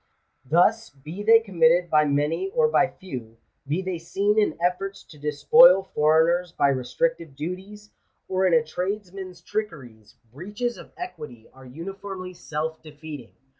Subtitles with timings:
[0.49, 5.19] Thus, be they committed by many or by few— be they seen in efforts to
[5.19, 7.91] despoil foreigners by restrictive, duties,
[8.27, 13.33] or in a tradesman's trickeries— breaches of equity are uniformly self defeating.